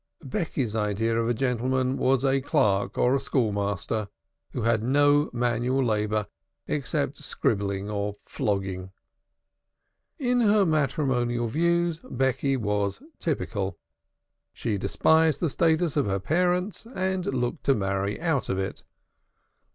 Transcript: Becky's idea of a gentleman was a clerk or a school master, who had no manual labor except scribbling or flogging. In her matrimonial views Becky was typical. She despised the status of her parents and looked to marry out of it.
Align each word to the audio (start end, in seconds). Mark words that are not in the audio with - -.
Becky's 0.23 0.75
idea 0.75 1.15
of 1.15 1.29
a 1.29 1.33
gentleman 1.35 1.95
was 1.95 2.25
a 2.25 2.41
clerk 2.41 2.97
or 2.97 3.13
a 3.13 3.19
school 3.19 3.51
master, 3.51 4.07
who 4.49 4.63
had 4.63 4.81
no 4.81 5.29
manual 5.31 5.85
labor 5.85 6.25
except 6.65 7.17
scribbling 7.17 7.87
or 7.87 8.15
flogging. 8.25 8.89
In 10.17 10.39
her 10.41 10.65
matrimonial 10.65 11.45
views 11.47 11.99
Becky 12.03 12.57
was 12.57 12.99
typical. 13.19 13.77
She 14.53 14.79
despised 14.79 15.39
the 15.39 15.51
status 15.51 15.95
of 15.95 16.07
her 16.07 16.19
parents 16.19 16.87
and 16.95 17.27
looked 17.27 17.63
to 17.65 17.75
marry 17.75 18.19
out 18.19 18.49
of 18.49 18.57
it. 18.57 18.81